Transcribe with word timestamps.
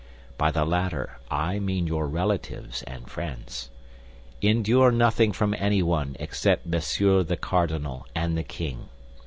By 0.35 0.49
the 0.49 0.65
latter 0.65 1.19
I 1.29 1.59
mean 1.59 1.85
your 1.85 2.07
relatives 2.07 2.81
and 2.87 3.07
friends. 3.07 3.69
Endure 4.41 4.89
nothing 4.91 5.31
from 5.31 5.53
anyone 5.53 6.15
except 6.19 6.65
Monsieur 6.65 7.21
the 7.21 7.37
Cardinal 7.37 8.07
and 8.15 8.35
the 8.35 8.41
king. 8.43 8.89